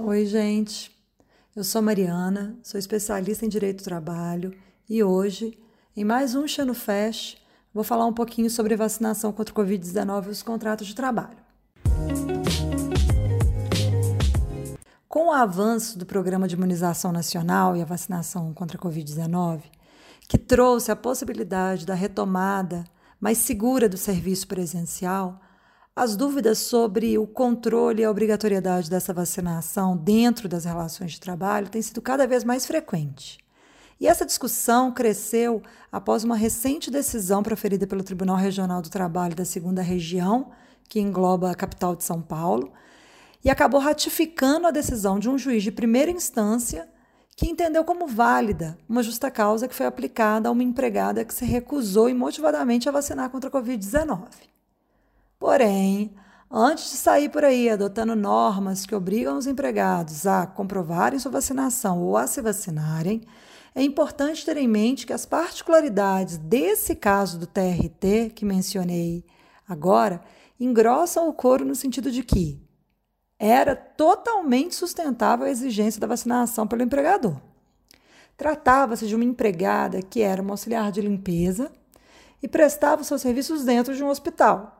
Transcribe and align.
Oi, 0.00 0.26
gente. 0.26 0.96
Eu 1.56 1.64
sou 1.64 1.82
Mariana, 1.82 2.56
sou 2.62 2.78
especialista 2.78 3.44
em 3.44 3.48
Direito 3.48 3.78
do 3.78 3.82
Trabalho 3.82 4.54
e 4.88 5.02
hoje, 5.02 5.58
em 5.96 6.04
mais 6.04 6.36
um 6.36 6.46
Xeno 6.46 6.72
Fest, 6.72 7.36
vou 7.74 7.82
falar 7.82 8.06
um 8.06 8.12
pouquinho 8.12 8.48
sobre 8.48 8.76
vacinação 8.76 9.32
contra 9.32 9.52
o 9.52 9.56
Covid-19 9.56 10.26
e 10.26 10.30
os 10.30 10.40
contratos 10.40 10.86
de 10.86 10.94
trabalho. 10.94 11.38
Com 15.08 15.26
o 15.26 15.32
avanço 15.32 15.98
do 15.98 16.06
Programa 16.06 16.46
de 16.46 16.54
Imunização 16.54 17.10
Nacional 17.10 17.76
e 17.76 17.82
a 17.82 17.84
vacinação 17.84 18.54
contra 18.54 18.78
a 18.78 18.80
Covid-19, 18.80 19.62
que 20.28 20.38
trouxe 20.38 20.92
a 20.92 20.96
possibilidade 20.96 21.84
da 21.84 21.94
retomada 21.94 22.84
mais 23.20 23.38
segura 23.38 23.88
do 23.88 23.96
serviço 23.96 24.46
presencial, 24.46 25.40
as 25.98 26.14
dúvidas 26.14 26.58
sobre 26.58 27.18
o 27.18 27.26
controle 27.26 28.02
e 28.02 28.04
a 28.04 28.10
obrigatoriedade 28.10 28.88
dessa 28.88 29.12
vacinação 29.12 29.96
dentro 29.96 30.48
das 30.48 30.64
relações 30.64 31.10
de 31.10 31.20
trabalho 31.20 31.68
têm 31.68 31.82
sido 31.82 32.00
cada 32.00 32.24
vez 32.24 32.44
mais 32.44 32.64
frequente. 32.64 33.38
E 33.98 34.06
essa 34.06 34.24
discussão 34.24 34.92
cresceu 34.92 35.60
após 35.90 36.22
uma 36.22 36.36
recente 36.36 36.88
decisão 36.88 37.42
proferida 37.42 37.84
pelo 37.84 38.04
Tribunal 38.04 38.36
Regional 38.36 38.80
do 38.80 38.88
Trabalho 38.88 39.34
da 39.34 39.44
Segunda 39.44 39.82
Região, 39.82 40.52
que 40.88 41.00
engloba 41.00 41.50
a 41.50 41.54
capital 41.56 41.96
de 41.96 42.04
São 42.04 42.22
Paulo, 42.22 42.72
e 43.44 43.50
acabou 43.50 43.80
ratificando 43.80 44.68
a 44.68 44.70
decisão 44.70 45.18
de 45.18 45.28
um 45.28 45.36
juiz 45.36 45.64
de 45.64 45.72
primeira 45.72 46.12
instância 46.12 46.88
que 47.34 47.50
entendeu 47.50 47.82
como 47.82 48.06
válida 48.06 48.78
uma 48.88 49.02
justa 49.02 49.32
causa 49.32 49.66
que 49.66 49.74
foi 49.74 49.86
aplicada 49.86 50.48
a 50.48 50.52
uma 50.52 50.62
empregada 50.62 51.24
que 51.24 51.34
se 51.34 51.44
recusou 51.44 52.08
imotivadamente 52.08 52.88
a 52.88 52.92
vacinar 52.92 53.30
contra 53.30 53.50
a 53.50 53.52
Covid-19. 53.52 54.28
Porém, 55.38 56.12
antes 56.50 56.90
de 56.90 56.96
sair 56.96 57.28
por 57.28 57.44
aí 57.44 57.70
adotando 57.70 58.16
normas 58.16 58.84
que 58.84 58.94
obrigam 58.94 59.38
os 59.38 59.46
empregados 59.46 60.26
a 60.26 60.46
comprovarem 60.46 61.18
sua 61.18 61.30
vacinação 61.30 62.02
ou 62.02 62.16
a 62.16 62.26
se 62.26 62.42
vacinarem, 62.42 63.22
é 63.72 63.82
importante 63.82 64.44
ter 64.44 64.56
em 64.56 64.66
mente 64.66 65.06
que 65.06 65.12
as 65.12 65.24
particularidades 65.24 66.36
desse 66.38 66.96
caso 66.96 67.38
do 67.38 67.46
TRT 67.46 68.32
que 68.34 68.44
mencionei 68.44 69.24
agora 69.68 70.20
engrossam 70.58 71.28
o 71.28 71.32
coro 71.32 71.64
no 71.64 71.76
sentido 71.76 72.10
de 72.10 72.24
que 72.24 72.60
era 73.38 73.76
totalmente 73.76 74.74
sustentável 74.74 75.46
a 75.46 75.50
exigência 75.50 76.00
da 76.00 76.08
vacinação 76.08 76.66
pelo 76.66 76.82
empregador. 76.82 77.40
Tratava-se 78.36 79.06
de 79.06 79.14
uma 79.14 79.24
empregada 79.24 80.02
que 80.02 80.20
era 80.20 80.42
uma 80.42 80.54
auxiliar 80.54 80.90
de 80.90 81.00
limpeza 81.00 81.70
e 82.42 82.48
prestava 82.48 83.04
seus 83.04 83.22
serviços 83.22 83.64
dentro 83.64 83.94
de 83.94 84.02
um 84.02 84.08
hospital 84.08 84.77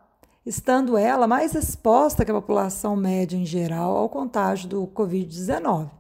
estando 0.49 0.97
ela 0.97 1.29
mais 1.29 1.55
exposta 1.55 2.25
que 2.25 2.31
a 2.31 2.35
população 2.35 2.97
média 2.97 3.37
em 3.37 3.45
geral 3.45 3.95
ao 3.99 4.09
contágio 4.09 4.67
do 4.67 4.87
Covid-19. 4.87 5.91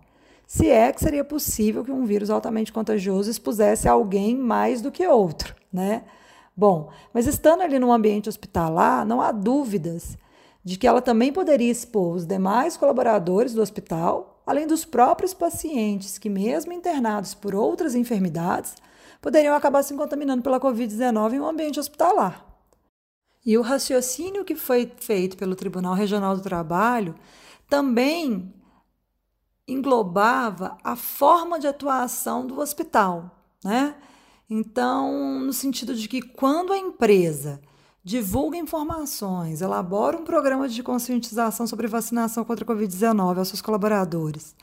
Se 0.46 0.70
é 0.70 0.90
que 0.90 1.00
seria 1.00 1.22
possível 1.22 1.84
que 1.84 1.92
um 1.92 2.06
vírus 2.06 2.30
altamente 2.30 2.72
contagioso 2.72 3.30
expusesse 3.30 3.86
alguém 3.86 4.34
mais 4.34 4.80
do 4.80 4.90
que 4.90 5.06
outro, 5.06 5.54
né? 5.70 6.04
Bom, 6.56 6.88
mas 7.12 7.26
estando 7.26 7.60
ali 7.60 7.78
no 7.78 7.92
ambiente 7.92 8.30
hospitalar, 8.30 9.04
não 9.04 9.20
há 9.20 9.30
dúvidas 9.30 10.16
de 10.64 10.78
que 10.78 10.86
ela 10.86 11.02
também 11.02 11.30
poderia 11.30 11.70
expor 11.70 12.16
os 12.16 12.24
demais 12.24 12.74
colaboradores 12.74 13.52
do 13.52 13.60
hospital, 13.60 14.42
além 14.46 14.66
dos 14.66 14.82
próprios 14.82 15.34
pacientes 15.34 16.16
que, 16.16 16.30
mesmo 16.30 16.72
internados 16.72 17.34
por 17.34 17.54
outras 17.54 17.94
enfermidades, 17.94 18.74
poderiam 19.20 19.54
acabar 19.54 19.82
se 19.82 19.94
contaminando 19.94 20.42
pela 20.42 20.58
Covid-19 20.58 21.34
em 21.34 21.40
um 21.40 21.46
ambiente 21.46 21.78
hospitalar. 21.78 22.47
E 23.44 23.56
o 23.56 23.62
raciocínio 23.62 24.44
que 24.44 24.54
foi 24.54 24.90
feito 24.98 25.36
pelo 25.36 25.56
Tribunal 25.56 25.94
Regional 25.94 26.36
do 26.36 26.42
Trabalho 26.42 27.14
também 27.68 28.52
englobava 29.66 30.78
a 30.82 30.96
forma 30.96 31.58
de 31.58 31.66
atuação 31.66 32.46
do 32.46 32.58
hospital, 32.58 33.30
né? 33.62 33.94
Então, 34.48 35.40
no 35.40 35.52
sentido 35.52 35.94
de 35.94 36.08
que 36.08 36.22
quando 36.22 36.72
a 36.72 36.78
empresa 36.78 37.60
divulga 38.02 38.56
informações, 38.56 39.60
elabora 39.60 40.16
um 40.16 40.24
programa 40.24 40.66
de 40.66 40.82
conscientização 40.82 41.66
sobre 41.66 41.86
vacinação 41.86 42.42
contra 42.44 42.64
a 42.64 42.68
Covid-19 42.68 43.36
aos 43.36 43.48
seus 43.48 43.60
colaboradores, 43.60 44.56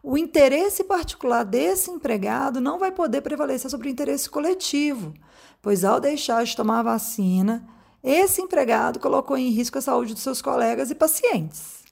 o 0.00 0.16
interesse 0.16 0.84
particular 0.84 1.44
desse 1.44 1.90
empregado 1.90 2.60
não 2.60 2.78
vai 2.78 2.92
poder 2.92 3.22
prevalecer 3.22 3.68
sobre 3.68 3.88
o 3.88 3.90
interesse 3.90 4.30
coletivo, 4.30 5.12
pois 5.60 5.84
ao 5.84 5.98
deixar 5.98 6.44
de 6.44 6.54
tomar 6.54 6.80
a 6.80 6.82
vacina, 6.84 7.66
esse 8.04 8.42
empregado 8.42 9.00
colocou 9.00 9.34
em 9.34 9.48
risco 9.48 9.78
a 9.78 9.80
saúde 9.80 10.12
dos 10.12 10.22
seus 10.22 10.42
colegas 10.42 10.90
e 10.90 10.94
pacientes. 10.94 11.82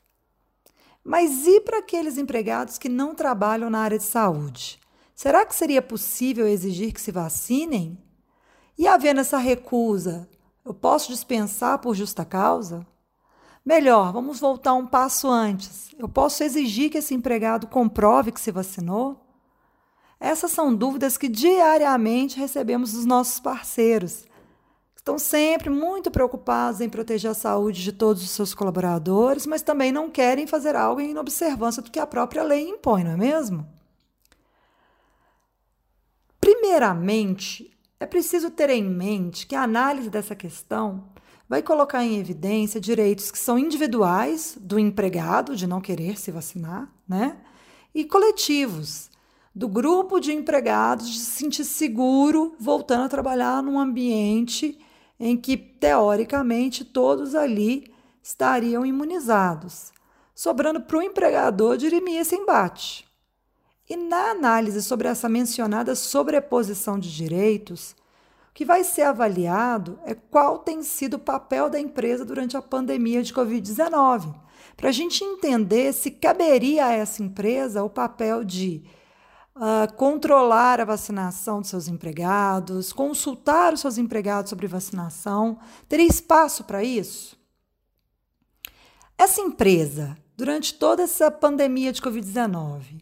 Mas 1.02 1.46
e 1.46 1.58
para 1.60 1.78
aqueles 1.78 2.18
empregados 2.18 2.76
que 2.76 2.88
não 2.88 3.14
trabalham 3.14 3.70
na 3.70 3.80
área 3.80 3.96
de 3.96 4.04
saúde? 4.04 4.78
Será 5.14 5.46
que 5.46 5.54
seria 5.54 5.80
possível 5.80 6.46
exigir 6.46 6.92
que 6.92 7.00
se 7.00 7.10
vacinem? 7.10 7.98
E 8.76 8.86
havendo 8.86 9.20
essa 9.20 9.38
recusa, 9.38 10.28
eu 10.64 10.74
posso 10.74 11.10
dispensar 11.10 11.78
por 11.78 11.94
justa 11.94 12.26
causa? 12.26 12.86
Melhor, 13.64 14.12
vamos 14.12 14.38
voltar 14.38 14.74
um 14.74 14.86
passo 14.86 15.28
antes. 15.28 15.94
Eu 15.98 16.10
posso 16.10 16.44
exigir 16.44 16.90
que 16.90 16.98
esse 16.98 17.14
empregado 17.14 17.66
comprove 17.66 18.32
que 18.32 18.40
se 18.40 18.52
vacinou? 18.52 19.24
Essas 20.20 20.50
são 20.50 20.74
dúvidas 20.74 21.16
que 21.16 21.28
diariamente 21.28 22.38
recebemos 22.38 22.92
dos 22.92 23.06
nossos 23.06 23.40
parceiros 23.40 24.26
estão 25.02 25.18
sempre 25.18 25.68
muito 25.68 26.12
preocupados 26.12 26.80
em 26.80 26.88
proteger 26.88 27.32
a 27.32 27.34
saúde 27.34 27.82
de 27.82 27.90
todos 27.90 28.22
os 28.22 28.30
seus 28.30 28.54
colaboradores, 28.54 29.46
mas 29.46 29.60
também 29.60 29.90
não 29.90 30.08
querem 30.08 30.46
fazer 30.46 30.76
algo 30.76 31.00
em 31.00 31.18
observância 31.18 31.82
do 31.82 31.90
que 31.90 31.98
a 31.98 32.06
própria 32.06 32.44
lei 32.44 32.68
impõe, 32.68 33.02
não 33.02 33.10
é 33.10 33.16
mesmo? 33.16 33.66
Primeiramente, 36.40 37.76
é 37.98 38.06
preciso 38.06 38.48
ter 38.48 38.70
em 38.70 38.84
mente 38.84 39.44
que 39.44 39.56
a 39.56 39.64
análise 39.64 40.08
dessa 40.08 40.36
questão 40.36 41.08
vai 41.48 41.62
colocar 41.62 42.04
em 42.04 42.20
evidência 42.20 42.80
direitos 42.80 43.32
que 43.32 43.38
são 43.38 43.58
individuais 43.58 44.56
do 44.60 44.78
empregado 44.78 45.56
de 45.56 45.66
não 45.66 45.80
querer 45.80 46.16
se 46.16 46.30
vacinar, 46.30 46.88
né? 47.08 47.38
E 47.92 48.04
coletivos, 48.04 49.10
do 49.52 49.66
grupo 49.66 50.20
de 50.20 50.32
empregados 50.32 51.10
de 51.10 51.18
se 51.18 51.32
sentir 51.32 51.64
seguro 51.64 52.54
voltando 52.58 53.02
a 53.02 53.08
trabalhar 53.08 53.62
num 53.64 53.80
ambiente 53.80 54.78
em 55.24 55.36
que, 55.36 55.56
teoricamente, 55.56 56.84
todos 56.84 57.36
ali 57.36 57.94
estariam 58.20 58.84
imunizados, 58.84 59.92
sobrando 60.34 60.80
para 60.80 60.98
o 60.98 61.02
empregador 61.02 61.76
dirimir 61.76 62.18
esse 62.18 62.34
embate. 62.34 63.06
E 63.88 63.94
na 63.94 64.32
análise 64.32 64.82
sobre 64.82 65.06
essa 65.06 65.28
mencionada 65.28 65.94
sobreposição 65.94 66.98
de 66.98 67.14
direitos, 67.14 67.92
o 68.50 68.52
que 68.52 68.64
vai 68.64 68.82
ser 68.82 69.02
avaliado 69.02 69.96
é 70.04 70.12
qual 70.12 70.58
tem 70.58 70.82
sido 70.82 71.14
o 71.14 71.20
papel 71.20 71.70
da 71.70 71.78
empresa 71.78 72.24
durante 72.24 72.56
a 72.56 72.62
pandemia 72.62 73.22
de 73.22 73.32
Covid-19, 73.32 74.34
para 74.76 74.88
a 74.88 74.92
gente 74.92 75.22
entender 75.22 75.92
se 75.92 76.10
caberia 76.10 76.86
a 76.86 76.92
essa 76.92 77.22
empresa 77.22 77.84
o 77.84 77.88
papel 77.88 78.42
de 78.42 78.82
uh, 79.56 79.92
controlar 79.96 80.80
a 80.80 80.84
vacinação 80.84 81.60
dos 81.60 81.70
seus 81.70 81.88
empregados, 81.88 82.92
consultar 82.92 83.72
os 83.72 83.80
seus 83.80 83.98
empregados 83.98 84.50
sobre 84.50 84.66
vacinação. 84.66 85.58
Teria 85.88 86.06
espaço 86.06 86.64
para 86.64 86.82
isso? 86.82 87.36
Essa 89.16 89.40
empresa, 89.40 90.16
durante 90.36 90.74
toda 90.74 91.02
essa 91.02 91.30
pandemia 91.30 91.92
de 91.92 92.02
Covid-19, 92.02 93.00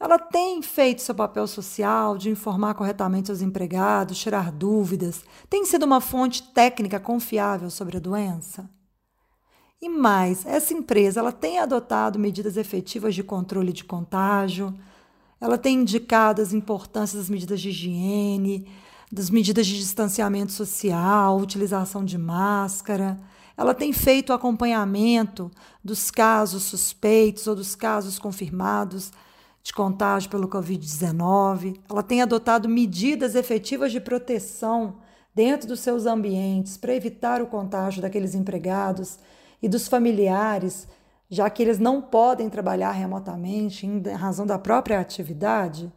ela 0.00 0.18
tem 0.18 0.60
feito 0.60 1.00
seu 1.00 1.14
papel 1.14 1.46
social 1.46 2.18
de 2.18 2.28
informar 2.28 2.74
corretamente 2.74 3.26
seus 3.26 3.40
empregados, 3.40 4.18
tirar 4.18 4.50
dúvidas, 4.50 5.24
tem 5.48 5.64
sido 5.64 5.84
uma 5.84 6.00
fonte 6.00 6.42
técnica 6.52 6.98
confiável 6.98 7.70
sobre 7.70 7.98
a 7.98 8.00
doença? 8.00 8.68
E 9.80 9.88
mais, 9.88 10.44
essa 10.44 10.74
empresa 10.74 11.20
ela 11.20 11.30
tem 11.30 11.60
adotado 11.60 12.18
medidas 12.18 12.56
efetivas 12.56 13.14
de 13.14 13.22
controle 13.22 13.72
de 13.72 13.84
contágio, 13.84 14.76
ela 15.42 15.58
tem 15.58 15.80
indicado 15.80 16.40
as 16.40 16.52
importâncias 16.52 17.22
das 17.22 17.28
medidas 17.28 17.60
de 17.60 17.70
higiene, 17.70 18.68
das 19.10 19.28
medidas 19.28 19.66
de 19.66 19.76
distanciamento 19.76 20.52
social, 20.52 21.36
utilização 21.36 22.04
de 22.04 22.16
máscara. 22.16 23.18
Ela 23.56 23.74
tem 23.74 23.92
feito 23.92 24.32
acompanhamento 24.32 25.50
dos 25.82 26.12
casos 26.12 26.62
suspeitos 26.62 27.48
ou 27.48 27.56
dos 27.56 27.74
casos 27.74 28.20
confirmados 28.20 29.10
de 29.64 29.72
contágio 29.72 30.30
pelo 30.30 30.46
Covid-19. 30.46 31.76
Ela 31.90 32.04
tem 32.04 32.22
adotado 32.22 32.68
medidas 32.68 33.34
efetivas 33.34 33.90
de 33.90 34.00
proteção 34.00 34.98
dentro 35.34 35.66
dos 35.66 35.80
seus 35.80 36.06
ambientes 36.06 36.76
para 36.76 36.94
evitar 36.94 37.42
o 37.42 37.48
contágio 37.48 38.00
daqueles 38.00 38.36
empregados 38.36 39.18
e 39.60 39.68
dos 39.68 39.88
familiares 39.88 40.86
já 41.32 41.48
que 41.48 41.62
eles 41.62 41.78
não 41.78 42.02
podem 42.02 42.50
trabalhar 42.50 42.90
remotamente 42.90 43.86
em 43.86 44.02
razão 44.10 44.44
da 44.44 44.58
própria 44.58 45.00
atividade? 45.00 45.90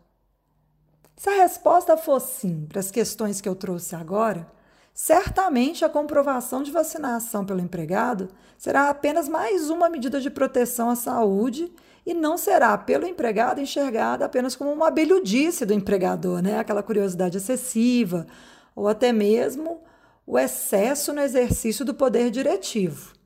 Se 1.17 1.27
a 1.29 1.41
resposta 1.41 1.97
for 1.97 2.21
sim 2.21 2.65
para 2.69 2.79
as 2.79 2.89
questões 2.89 3.41
que 3.41 3.49
eu 3.49 3.53
trouxe 3.53 3.97
agora, 3.97 4.47
certamente 4.93 5.83
a 5.83 5.89
comprovação 5.89 6.63
de 6.63 6.71
vacinação 6.71 7.45
pelo 7.45 7.59
empregado 7.59 8.29
será 8.57 8.89
apenas 8.89 9.27
mais 9.27 9.69
uma 9.69 9.89
medida 9.89 10.21
de 10.21 10.29
proteção 10.29 10.89
à 10.89 10.95
saúde 10.95 11.69
e 12.05 12.13
não 12.13 12.37
será 12.37 12.77
pelo 12.77 13.05
empregado 13.05 13.59
enxergada 13.59 14.23
apenas 14.23 14.55
como 14.55 14.71
uma 14.71 14.87
abelhudice 14.87 15.65
do 15.65 15.73
empregador, 15.73 16.41
né? 16.41 16.59
aquela 16.59 16.81
curiosidade 16.81 17.35
excessiva, 17.35 18.25
ou 18.73 18.87
até 18.87 19.11
mesmo 19.11 19.81
o 20.25 20.39
excesso 20.39 21.11
no 21.11 21.19
exercício 21.19 21.83
do 21.83 21.93
poder 21.93 22.31
diretivo. 22.31 23.24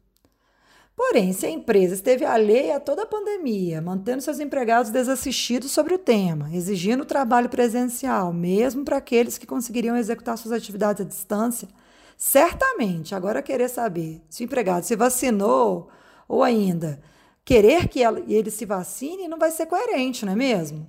Porém, 1.00 1.32
se 1.32 1.46
a 1.46 1.50
empresa 1.50 1.94
esteve 1.94 2.26
alheia 2.26 2.76
a 2.76 2.80
toda 2.80 3.04
a 3.04 3.06
pandemia, 3.06 3.82
mantendo 3.82 4.22
seus 4.22 4.38
empregados 4.38 4.92
desassistidos 4.92 5.72
sobre 5.72 5.94
o 5.94 5.98
tema, 5.98 6.54
exigindo 6.54 7.06
trabalho 7.06 7.48
presencial, 7.48 8.34
mesmo 8.34 8.84
para 8.84 8.98
aqueles 8.98 9.38
que 9.38 9.48
conseguiriam 9.48 9.96
executar 9.96 10.38
suas 10.38 10.52
atividades 10.52 11.02
à 11.02 11.06
distância, 11.08 11.70
certamente 12.18 13.16
agora 13.16 13.42
querer 13.42 13.70
saber 13.70 14.22
se 14.30 14.44
o 14.44 14.46
empregado 14.46 14.84
se 14.84 14.94
vacinou 14.98 15.88
ou 16.28 16.44
ainda 16.44 17.00
querer 17.46 17.88
que 17.88 18.02
ele 18.02 18.52
se 18.52 18.66
vacine 18.66 19.30
não 19.30 19.40
vai 19.40 19.52
ser 19.52 19.68
coerente, 19.68 20.26
não 20.26 20.34
é 20.34 20.36
mesmo? 20.36 20.86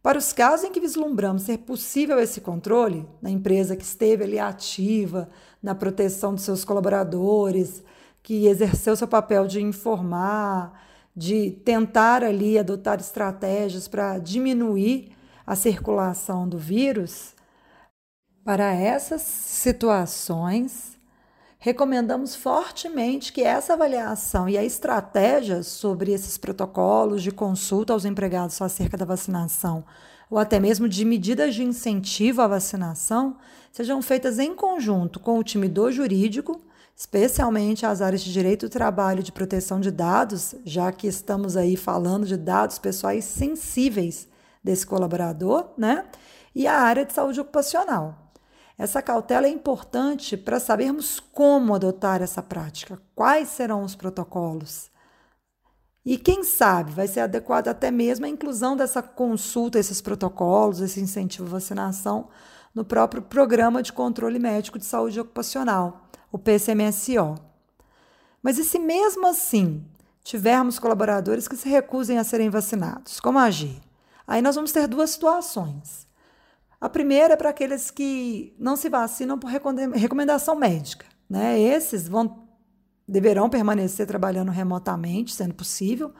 Para 0.00 0.18
os 0.18 0.32
casos 0.32 0.66
em 0.66 0.70
que 0.70 0.78
vislumbramos 0.78 1.42
ser 1.42 1.58
possível 1.58 2.20
esse 2.20 2.40
controle, 2.40 3.04
na 3.20 3.28
empresa 3.28 3.74
que 3.74 3.82
esteve 3.82 4.22
ali 4.22 4.38
ativa 4.38 5.28
na 5.60 5.74
proteção 5.74 6.32
dos 6.32 6.44
seus 6.44 6.64
colaboradores, 6.64 7.82
que 8.26 8.48
exerceu 8.48 8.96
seu 8.96 9.06
papel 9.06 9.46
de 9.46 9.62
informar, 9.62 10.72
de 11.14 11.52
tentar 11.64 12.24
ali 12.24 12.58
adotar 12.58 12.98
estratégias 12.98 13.86
para 13.86 14.18
diminuir 14.18 15.12
a 15.46 15.54
circulação 15.54 16.48
do 16.48 16.58
vírus, 16.58 17.36
para 18.44 18.74
essas 18.74 19.22
situações, 19.22 20.98
recomendamos 21.56 22.34
fortemente 22.34 23.32
que 23.32 23.42
essa 23.42 23.74
avaliação 23.74 24.48
e 24.48 24.58
a 24.58 24.64
estratégia 24.64 25.62
sobre 25.62 26.10
esses 26.10 26.36
protocolos 26.36 27.22
de 27.22 27.30
consulta 27.30 27.92
aos 27.92 28.04
empregados 28.04 28.60
acerca 28.60 28.96
da 28.96 29.04
vacinação 29.04 29.84
ou 30.28 30.36
até 30.36 30.58
mesmo 30.58 30.88
de 30.88 31.04
medidas 31.04 31.54
de 31.54 31.62
incentivo 31.62 32.42
à 32.42 32.48
vacinação 32.48 33.36
sejam 33.70 34.02
feitas 34.02 34.40
em 34.40 34.52
conjunto 34.52 35.20
com 35.20 35.38
o 35.38 35.44
time 35.44 35.68
do 35.68 35.92
jurídico 35.92 36.65
especialmente 36.96 37.84
as 37.84 38.00
áreas 38.00 38.22
de 38.22 38.32
direito 38.32 38.66
do 38.66 38.72
trabalho 38.72 39.20
e 39.20 39.22
de 39.22 39.30
proteção 39.30 39.78
de 39.78 39.90
dados, 39.90 40.54
já 40.64 40.90
que 40.90 41.06
estamos 41.06 41.54
aí 41.54 41.76
falando 41.76 42.24
de 42.24 42.38
dados 42.38 42.78
pessoais 42.78 43.24
sensíveis 43.26 44.26
desse 44.64 44.86
colaborador, 44.86 45.74
né? 45.76 46.06
E 46.54 46.66
a 46.66 46.80
área 46.80 47.04
de 47.04 47.12
saúde 47.12 47.38
ocupacional. 47.38 48.32
Essa 48.78 49.02
cautela 49.02 49.46
é 49.46 49.50
importante 49.50 50.36
para 50.38 50.58
sabermos 50.58 51.20
como 51.20 51.74
adotar 51.74 52.22
essa 52.22 52.42
prática, 52.42 53.00
quais 53.14 53.48
serão 53.48 53.84
os 53.84 53.94
protocolos. 53.94 54.90
E 56.04 56.16
quem 56.16 56.44
sabe 56.44 56.92
vai 56.92 57.08
ser 57.08 57.20
adequado 57.20 57.68
até 57.68 57.90
mesmo 57.90 58.24
a 58.24 58.28
inclusão 58.28 58.76
dessa 58.76 59.02
consulta, 59.02 59.78
esses 59.78 60.00
protocolos, 60.00 60.80
esse 60.80 61.00
incentivo 61.00 61.46
à 61.48 61.50
vacinação 61.50 62.28
no 62.74 62.84
próprio 62.84 63.22
Programa 63.22 63.82
de 63.82 63.92
Controle 63.92 64.38
Médico 64.38 64.78
de 64.78 64.84
Saúde 64.84 65.18
Ocupacional, 65.18 66.05
o 66.36 66.38
PCMSO. 66.38 67.34
Mas 68.42 68.58
e 68.58 68.64
se 68.64 68.78
mesmo 68.78 69.26
assim 69.26 69.82
tivermos 70.22 70.78
colaboradores 70.78 71.48
que 71.48 71.56
se 71.56 71.66
recusem 71.66 72.18
a 72.18 72.24
serem 72.24 72.50
vacinados? 72.50 73.18
Como 73.18 73.38
agir? 73.38 73.80
Aí 74.26 74.42
nós 74.42 74.54
vamos 74.54 74.70
ter 74.70 74.86
duas 74.86 75.10
situações. 75.10 76.06
A 76.78 76.90
primeira 76.90 77.32
é 77.32 77.36
para 77.36 77.48
aqueles 77.48 77.90
que 77.90 78.54
não 78.58 78.76
se 78.76 78.90
vacinam 78.90 79.38
por 79.38 79.50
recomendação 79.50 80.54
médica. 80.54 81.06
Né? 81.28 81.58
Esses 81.58 82.06
vão, 82.06 82.46
deverão 83.08 83.48
permanecer 83.48 84.06
trabalhando 84.06 84.50
remotamente, 84.50 85.34
sendo 85.34 85.54
possível, 85.54 86.12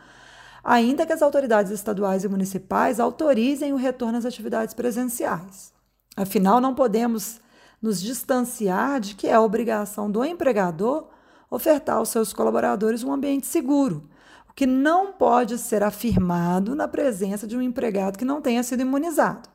ainda 0.64 1.04
que 1.04 1.12
as 1.12 1.20
autoridades 1.20 1.70
estaduais 1.70 2.24
e 2.24 2.28
municipais 2.28 2.98
autorizem 2.98 3.74
o 3.74 3.76
retorno 3.76 4.16
às 4.16 4.24
atividades 4.24 4.74
presenciais. 4.74 5.74
Afinal, 6.16 6.58
não 6.58 6.74
podemos 6.74 7.38
nos 7.80 8.00
distanciar 8.00 9.00
de 9.00 9.14
que 9.14 9.26
é 9.26 9.38
obrigação 9.38 10.10
do 10.10 10.24
empregador 10.24 11.08
ofertar 11.50 11.96
aos 11.96 12.08
seus 12.08 12.32
colaboradores 12.32 13.02
um 13.02 13.12
ambiente 13.12 13.46
seguro, 13.46 14.08
o 14.48 14.52
que 14.52 14.66
não 14.66 15.12
pode 15.12 15.58
ser 15.58 15.82
afirmado 15.82 16.74
na 16.74 16.88
presença 16.88 17.46
de 17.46 17.56
um 17.56 17.62
empregado 17.62 18.18
que 18.18 18.24
não 18.24 18.40
tenha 18.42 18.62
sido 18.62 18.80
imunizado. 18.80 19.48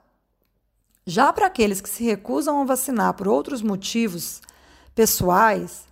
Já 1.06 1.34
para 1.34 1.48
aqueles 1.48 1.82
que 1.82 1.90
se 1.90 2.04
recusam 2.04 2.62
a 2.62 2.66
vacinar 2.66 3.14
por 3.16 3.28
outros 3.28 3.62
motivos 3.62 4.42
pessoais, 4.94 5.86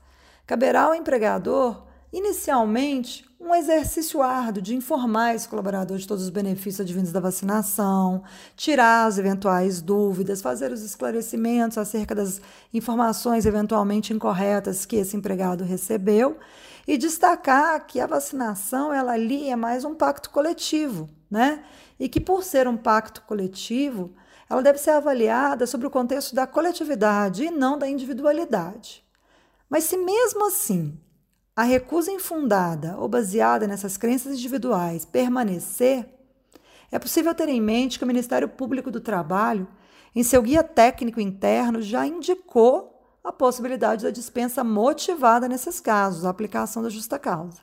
caberá 0.46 0.84
ao 0.84 0.96
empregador, 0.96 1.84
inicialmente, 2.14 3.29
um 3.40 3.56
exercício 3.56 4.22
árduo 4.22 4.62
de 4.62 4.76
informar 4.76 5.34
esse 5.34 5.48
colaborador 5.48 5.98
de 5.98 6.06
todos 6.06 6.26
os 6.26 6.30
benefícios 6.30 6.82
advindos 6.82 7.12
da 7.12 7.22
vacinação, 7.22 8.22
tirar 8.56 9.06
as 9.06 9.18
eventuais 9.18 9.82
dúvidas, 9.82 10.42
fazer 10.42 10.74
os 10.74 10.84
esclarecimentos 10.84 11.78
acerca 11.78 12.14
das 12.14 12.42
informações 12.74 13.46
eventualmente 13.46 14.14
incorretas 14.14 14.86
que 14.86 14.98
esse 14.98 15.16
empregado 15.16 15.64
recebeu 15.64 16.38
e 16.86 16.98
destacar 16.98 17.88
que 17.88 18.02
a 18.02 18.08
vacinação 18.08 18.94
ela 18.94 19.14
ali 19.14 19.50
é 19.50 19.56
mais 19.56 19.86
um 19.86 19.96
pacto 19.96 20.30
coletivo, 20.32 21.10
né? 21.32 21.64
E 21.98 22.10
que 22.10 22.20
por 22.20 22.44
ser 22.44 22.68
um 22.68 22.76
pacto 22.76 23.22
coletivo, 23.22 24.14
ela 24.50 24.62
deve 24.62 24.80
ser 24.80 24.92
avaliada 24.92 25.66
sobre 25.66 25.88
o 25.88 25.92
contexto 25.92 26.36
da 26.36 26.46
coletividade 26.46 27.46
e 27.46 27.52
não 27.52 27.78
da 27.78 27.88
individualidade. 27.88 29.04
Mas 29.70 29.86
se 29.86 29.96
mesmo 29.96 30.46
assim 30.46 31.00
a 31.60 31.64
recusa 31.64 32.10
infundada 32.10 32.96
ou 32.98 33.10
baseada 33.10 33.68
nessas 33.68 33.98
crenças 33.98 34.32
individuais 34.32 35.04
permanecer, 35.04 36.08
é 36.90 36.98
possível 36.98 37.36
ter 37.36 37.50
em 37.50 37.60
mente 37.60 37.98
que 37.98 38.06
o 38.06 38.08
Ministério 38.08 38.48
Público 38.48 38.90
do 38.90 39.02
Trabalho, 39.02 39.68
em 40.16 40.24
seu 40.24 40.42
guia 40.42 40.64
técnico 40.64 41.20
interno, 41.20 41.82
já 41.82 42.08
indicou 42.08 42.98
a 43.22 43.34
possibilidade 43.34 44.06
da 44.06 44.10
dispensa 44.10 44.64
motivada 44.64 45.50
nesses 45.50 45.82
casos, 45.82 46.24
a 46.24 46.30
aplicação 46.30 46.82
da 46.82 46.90
justa 46.90 47.20
causa. 47.20 47.60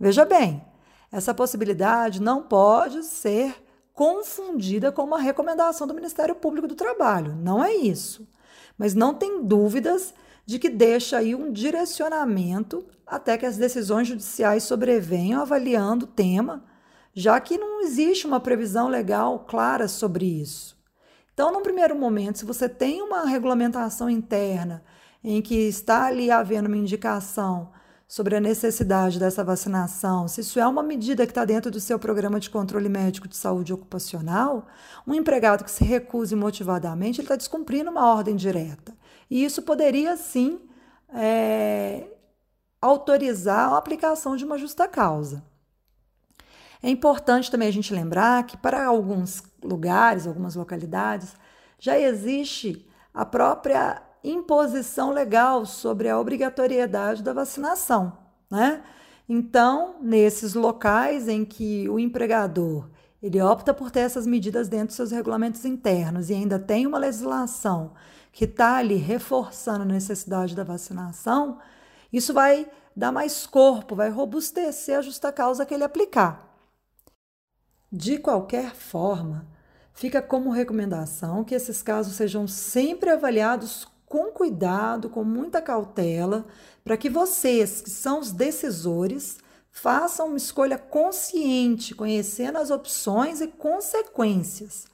Veja 0.00 0.24
bem, 0.24 0.64
essa 1.12 1.34
possibilidade 1.34 2.18
não 2.18 2.44
pode 2.44 3.02
ser 3.02 3.62
confundida 3.92 4.90
com 4.90 5.02
uma 5.02 5.18
recomendação 5.18 5.86
do 5.86 5.92
Ministério 5.92 6.34
Público 6.34 6.66
do 6.66 6.74
Trabalho. 6.74 7.36
Não 7.36 7.62
é 7.62 7.74
isso. 7.74 8.26
Mas 8.78 8.94
não 8.94 9.12
tem 9.12 9.44
dúvidas 9.44 10.14
de 10.46 10.60
que 10.60 10.70
deixa 10.70 11.18
aí 11.18 11.34
um 11.34 11.52
direcionamento 11.52 12.86
até 13.04 13.36
que 13.36 13.44
as 13.44 13.56
decisões 13.56 14.06
judiciais 14.06 14.62
sobrevenham 14.62 15.42
avaliando 15.42 16.04
o 16.04 16.08
tema, 16.08 16.64
já 17.12 17.38
que 17.40 17.58
não 17.58 17.82
existe 17.82 18.26
uma 18.26 18.38
previsão 18.38 18.88
legal 18.88 19.40
clara 19.40 19.88
sobre 19.88 20.24
isso. 20.24 20.76
Então, 21.34 21.52
num 21.52 21.62
primeiro 21.62 21.94
momento, 21.94 22.38
se 22.38 22.44
você 22.44 22.68
tem 22.68 23.02
uma 23.02 23.26
regulamentação 23.26 24.08
interna 24.08 24.82
em 25.22 25.42
que 25.42 25.54
está 25.54 26.06
ali 26.06 26.30
havendo 26.30 26.68
uma 26.68 26.76
indicação 26.76 27.70
sobre 28.08 28.36
a 28.36 28.40
necessidade 28.40 29.18
dessa 29.18 29.42
vacinação, 29.42 30.28
se 30.28 30.40
isso 30.40 30.60
é 30.60 30.66
uma 30.66 30.82
medida 30.82 31.26
que 31.26 31.32
está 31.32 31.44
dentro 31.44 31.70
do 31.70 31.80
seu 31.80 31.98
programa 31.98 32.38
de 32.38 32.48
controle 32.48 32.88
médico 32.88 33.26
de 33.26 33.36
saúde 33.36 33.72
ocupacional, 33.72 34.66
um 35.06 35.12
empregado 35.12 35.64
que 35.64 35.70
se 35.70 35.84
recuse 35.84 36.36
motivadamente, 36.36 37.20
ele 37.20 37.26
está 37.26 37.36
descumprindo 37.36 37.90
uma 37.90 38.14
ordem 38.14 38.36
direta. 38.36 38.95
E 39.30 39.44
isso 39.44 39.62
poderia 39.62 40.16
sim 40.16 40.60
é, 41.08 42.08
autorizar 42.80 43.72
a 43.72 43.78
aplicação 43.78 44.36
de 44.36 44.44
uma 44.44 44.58
justa 44.58 44.86
causa. 44.86 45.44
É 46.82 46.90
importante 46.90 47.50
também 47.50 47.68
a 47.68 47.72
gente 47.72 47.92
lembrar 47.92 48.44
que 48.44 48.56
para 48.56 48.84
alguns 48.84 49.42
lugares, 49.62 50.26
algumas 50.26 50.54
localidades, 50.54 51.34
já 51.78 51.98
existe 51.98 52.86
a 53.12 53.24
própria 53.24 54.02
imposição 54.22 55.10
legal 55.10 55.64
sobre 55.64 56.08
a 56.08 56.18
obrigatoriedade 56.18 57.22
da 57.22 57.32
vacinação, 57.32 58.16
né? 58.50 58.82
Então, 59.28 59.96
nesses 60.00 60.54
locais 60.54 61.28
em 61.28 61.44
que 61.44 61.88
o 61.88 61.98
empregador 61.98 62.88
ele 63.22 63.40
opta 63.40 63.72
por 63.72 63.90
ter 63.90 64.00
essas 64.00 64.26
medidas 64.26 64.68
dentro 64.68 64.88
dos 64.88 64.96
seus 64.96 65.10
regulamentos 65.10 65.64
internos 65.64 66.30
e 66.30 66.34
ainda 66.34 66.58
tem 66.58 66.86
uma 66.86 66.98
legislação 66.98 67.92
que 68.32 68.44
está 68.44 68.76
ali 68.76 68.96
reforçando 68.96 69.82
a 69.82 69.86
necessidade 69.86 70.54
da 70.54 70.62
vacinação, 70.62 71.58
isso 72.12 72.34
vai 72.34 72.70
dar 72.94 73.10
mais 73.10 73.46
corpo, 73.46 73.96
vai 73.96 74.10
robustecer 74.10 74.98
a 74.98 75.02
justa 75.02 75.32
causa 75.32 75.64
que 75.64 75.72
ele 75.72 75.84
aplicar. 75.84 76.46
De 77.90 78.18
qualquer 78.18 78.74
forma, 78.74 79.46
fica 79.92 80.20
como 80.20 80.50
recomendação 80.50 81.44
que 81.44 81.54
esses 81.54 81.82
casos 81.82 82.14
sejam 82.14 82.46
sempre 82.46 83.10
avaliados 83.10 83.88
com 84.06 84.30
cuidado, 84.30 85.08
com 85.08 85.24
muita 85.24 85.60
cautela, 85.62 86.46
para 86.84 86.96
que 86.96 87.08
vocês, 87.08 87.80
que 87.80 87.90
são 87.90 88.20
os 88.20 88.30
decisores, 88.30 89.38
façam 89.78 90.28
uma 90.28 90.36
escolha 90.36 90.78
consciente, 90.78 91.94
conhecendo 91.94 92.58
as 92.58 92.70
opções 92.70 93.40
e 93.40 93.48
consequências 93.48 94.86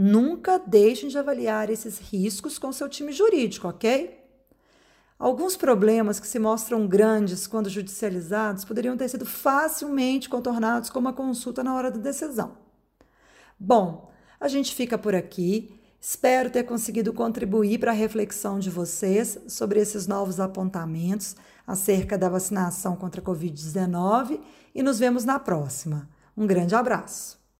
Nunca 0.00 0.60
deixem 0.60 1.08
de 1.08 1.18
avaliar 1.18 1.70
esses 1.70 1.98
riscos 1.98 2.56
com 2.56 2.70
seu 2.72 2.88
time 2.88 3.10
jurídico, 3.10 3.66
ok? 3.66 4.16
Alguns 5.18 5.56
problemas 5.56 6.20
que 6.20 6.26
se 6.28 6.38
mostram 6.38 6.86
grandes 6.86 7.48
quando 7.48 7.68
judicializados 7.68 8.64
poderiam 8.64 8.96
ter 8.96 9.08
sido 9.08 9.26
facilmente 9.26 10.28
contornados 10.28 10.88
com 10.88 11.00
uma 11.00 11.12
consulta 11.12 11.64
na 11.64 11.74
hora 11.74 11.90
da 11.90 11.98
decisão. 11.98 12.56
Bom, 13.58 14.12
a 14.38 14.46
gente 14.46 14.72
fica 14.72 14.96
por 14.96 15.16
aqui. 15.16 15.77
Espero 16.00 16.50
ter 16.50 16.62
conseguido 16.62 17.12
contribuir 17.12 17.78
para 17.78 17.90
a 17.90 17.94
reflexão 17.94 18.58
de 18.58 18.70
vocês 18.70 19.38
sobre 19.48 19.80
esses 19.80 20.06
novos 20.06 20.38
apontamentos 20.38 21.34
acerca 21.66 22.16
da 22.16 22.28
vacinação 22.28 22.94
contra 22.94 23.20
a 23.20 23.24
Covid-19 23.24 24.40
e 24.74 24.82
nos 24.82 24.98
vemos 24.98 25.24
na 25.24 25.38
próxima. 25.38 26.08
Um 26.36 26.46
grande 26.46 26.74
abraço! 26.74 27.47